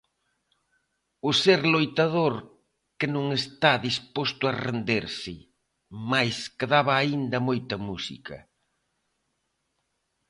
[1.29, 2.33] O ser loitador
[2.99, 5.33] que non está disposto a renderse
[6.11, 8.37] Mais quedaba aínda moita música.